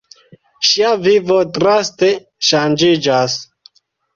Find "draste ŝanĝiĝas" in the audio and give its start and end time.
1.59-3.37